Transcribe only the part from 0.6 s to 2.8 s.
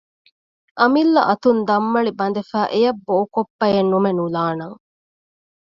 އަމިއްލަ އަތުން ދަންމަޅި ބަނދެފައި